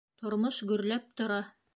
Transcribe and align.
Тормош 0.21 0.61
гөрләп 0.71 1.05
тора. 1.21 1.39